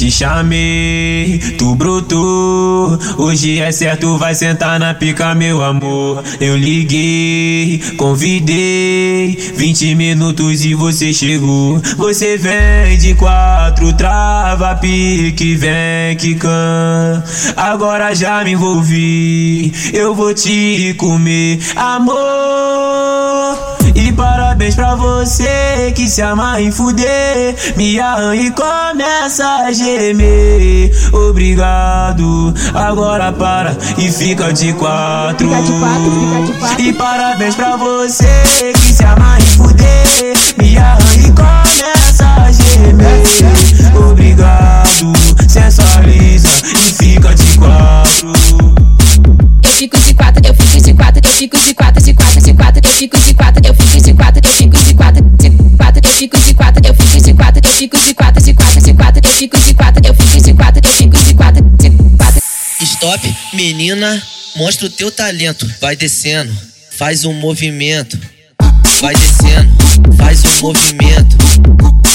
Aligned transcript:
Te 0.00 0.10
chamei, 0.10 1.38
tu 1.58 1.74
brotou. 1.74 2.98
Hoje 3.18 3.60
é 3.60 3.70
certo, 3.70 4.16
vai 4.16 4.34
sentar 4.34 4.80
na 4.80 4.94
pica, 4.94 5.34
meu 5.34 5.62
amor. 5.62 6.24
Eu 6.40 6.56
liguei, 6.56 7.82
convidei. 7.98 9.36
20 9.54 9.94
minutos 9.94 10.64
e 10.64 10.72
você 10.72 11.12
chegou. 11.12 11.82
Você 11.98 12.38
vem 12.38 12.96
de 12.96 13.14
quatro, 13.14 13.92
trava 13.92 14.74
pique, 14.76 15.54
vem 15.54 16.16
que 16.16 16.34
can. 16.34 17.22
Agora 17.54 18.14
já 18.14 18.42
me 18.42 18.52
envolvi. 18.52 19.70
Eu 19.92 20.14
vou 20.14 20.32
te 20.32 20.94
comer, 20.96 21.58
amor. 21.76 23.39
Parabéns 24.70 24.74
pra 24.74 24.94
você 24.94 25.92
que 25.94 26.08
se 26.08 26.20
ama 26.22 26.60
em 26.60 26.70
fuder. 26.70 27.56
Me 27.76 27.98
arranha 27.98 28.42
e 28.42 28.50
começa 28.50 29.46
a 29.46 29.72
gemer. 29.72 30.90
Obrigado, 31.12 32.54
agora 32.74 33.32
para 33.32 33.76
e 33.98 34.10
fica 34.10 34.52
de 34.52 34.72
quatro. 34.74 35.48
Fica 35.48 35.62
de 35.62 35.72
quatro, 35.72 36.10
fica 36.10 36.52
de 36.52 36.58
quatro. 36.58 36.82
E 36.82 36.92
parabéns 36.92 37.54
pra 37.54 37.76
você 37.76 38.72
que 38.74 38.92
se 38.92 39.04
ama 39.04 39.29
fico 57.06 57.24
de 57.24 57.34
quatro, 57.34 57.60
eu 57.64 57.72
fico 57.72 57.98
de 57.98 58.14
quatro, 58.14 58.42
de 58.42 58.54
quatro, 58.54 58.80
de 58.80 58.94
quatro, 58.94 59.22
eu 59.24 59.32
fico 59.32 59.58
de 59.58 59.74
quatro, 59.74 60.02
eu 60.04 60.14
fico 60.14 60.40
de 60.42 60.54
quatro, 60.54 60.80
eu 60.84 60.92
fico 60.92 61.16
de 61.24 61.34
quatro, 61.34 61.64
de 61.76 61.90
quatro. 62.16 62.42
Stop, 62.80 63.36
menina, 63.52 64.22
mostra 64.56 64.86
o 64.86 64.90
teu 64.90 65.10
talento. 65.10 65.70
Vai 65.80 65.96
descendo, 65.96 66.52
faz 66.96 67.24
um 67.24 67.32
movimento. 67.32 68.18
Vai 69.00 69.14
descendo, 69.14 70.14
faz 70.16 70.44
um 70.44 70.60
movimento. 70.60 71.36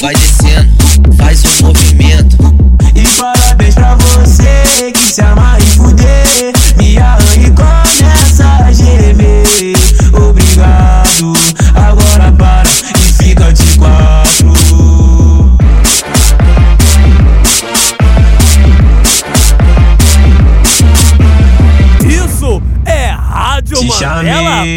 Vai 0.00 0.14
descendo, 0.14 1.16
faz 1.16 1.42
um 1.44 1.66
movimento. 1.66 2.49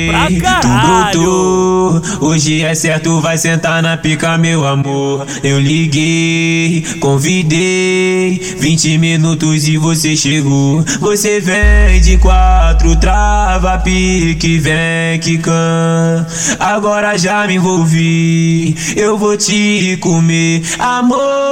Pra 0.08 0.27
tu 0.61 0.67
brotou. 0.67 2.02
Hoje 2.22 2.63
é 2.63 2.73
certo, 2.73 3.19
vai 3.22 3.38
sentar 3.38 3.81
na 3.81 3.97
pica, 3.97 4.38
meu 4.38 4.66
amor. 4.66 5.25
Eu 5.44 5.59
liguei, 5.59 6.83
convidei. 7.00 8.39
20 8.58 8.97
minutos 8.97 9.67
e 9.67 9.77
você 9.77 10.16
chegou. 10.16 10.83
Você 11.00 11.39
vem 11.39 12.02
de 12.02 12.17
quatro, 12.17 12.95
trava 12.95 13.77
pique, 13.80 14.58
vem 14.58 15.19
que 15.19 15.38
can. 15.38 16.25
Agora 16.59 17.17
já 17.17 17.45
me 17.47 17.55
envolvi. 17.55 18.75
Eu 18.95 19.17
vou 19.17 19.38
te 19.38 19.97
comer, 20.02 20.63
amor. 20.80 21.42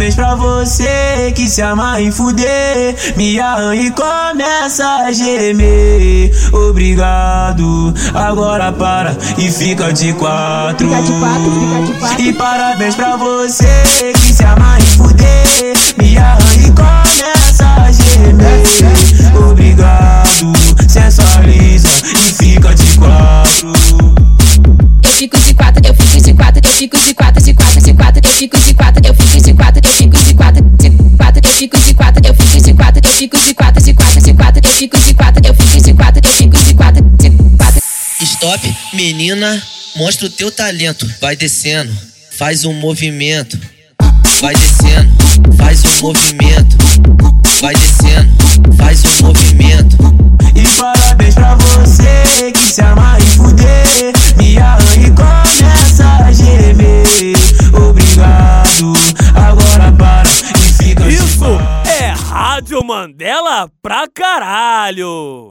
E 0.00 0.02
parabéns 0.02 0.14
pra 0.14 0.34
você 0.34 1.30
que 1.34 1.46
se 1.46 1.60
ama 1.60 2.00
em 2.00 2.10
fuder. 2.10 2.96
Me 3.18 3.38
arranha 3.38 3.82
e 3.82 3.90
começa 3.90 4.86
a 4.86 5.12
gemer. 5.12 6.32
Obrigado, 6.54 7.92
agora 8.14 8.72
para 8.72 9.14
e 9.36 9.50
fica 9.50 9.92
de 9.92 10.14
quatro. 10.14 10.88
Fica 10.88 11.02
de 11.02 11.12
quatro, 11.12 11.50
fica 11.50 11.82
de 11.84 11.98
quatro. 11.98 12.22
E 12.22 12.32
parabéns 12.32 12.94
pra 12.94 13.16
você 13.16 14.12
que 14.14 14.32
se 14.32 14.42
ama 14.42 14.78
em 14.78 14.86
fuder. 14.96 15.74
Me 15.98 16.16
arranha 16.16 16.66
e 16.66 16.70
começa 16.70 17.66
a 17.66 17.92
gemer. 17.92 19.50
Obrigado, 19.50 20.52
sensualiza 20.88 21.88
e 22.14 22.32
fica 22.42 22.74
de 22.74 22.98
quatro. 22.98 23.72
Eu 25.04 25.10
fico 25.10 25.38
de 25.38 25.52
quatro, 25.52 25.82
eu 25.86 25.94
fico 25.94 26.24
de 26.24 26.32
quatro, 26.32 26.60
eu 26.64 26.70
fico 26.70 26.96
de 26.96 27.14
quatro, 27.14 27.44
de 27.44 27.52
quatro, 27.52 27.69
quatro, 28.10 28.20
eu 28.24 28.32
fico 28.34 28.58
de 28.58 28.74
quatro, 28.74 29.06
eu 29.06 29.14
fico 29.14 29.40
de 29.40 29.54
quatro, 29.54 29.80
eu 29.84 29.92
fico 29.92 30.24
de 30.24 30.34
quatro, 30.34 30.64
de 30.76 30.90
quatro, 31.16 31.40
eu 31.44 31.52
fico 31.54 31.78
de 31.78 31.94
quatro, 31.94 32.22
eu 32.26 32.34
fico 32.34 32.58
de 32.58 32.74
quatro, 32.74 33.00
eu 33.04 33.12
fico 33.12 33.38
de 33.38 33.54
quatro, 33.54 33.82
de 33.82 33.94
quatro, 33.94 34.20
de 34.20 34.34
quatro, 34.34 34.60
eu 34.64 34.70
fico 34.72 34.98
de 34.98 35.14
quatro, 35.14 35.42
eu 35.46 35.54
fico 35.54 35.80
de 35.84 35.94
quatro, 35.94 36.20
eu 36.24 36.32
fico 36.32 36.56
de 36.64 36.74
quatro, 36.74 37.04
de 37.16 37.30
quatro. 37.56 37.82
Stop, 38.20 38.76
menina, 38.94 39.62
mostra 39.96 40.26
o 40.26 40.30
teu 40.30 40.50
talento. 40.50 41.08
Vai 41.20 41.36
descendo, 41.36 41.92
faz 42.32 42.64
um 42.64 42.72
movimento. 42.72 43.58
Vai 44.40 44.54
descendo, 44.54 45.56
faz 45.56 45.84
um 45.84 46.00
movimento. 46.00 46.76
Vai 47.60 47.74
descendo, 47.74 48.29
Mandela 62.84 63.70
pra 63.82 64.06
caralho. 64.08 65.48